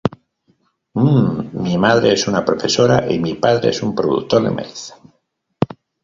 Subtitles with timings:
[1.01, 4.95] Umm, mi madre es una profesora y mi padre es un productor de maíz.